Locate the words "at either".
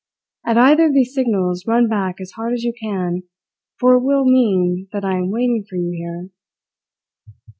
0.43-0.87